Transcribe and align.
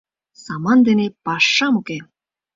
Саман 0.43 0.79
дене 0.87 1.05
пашам 1.25 1.73
уке! 1.79 1.97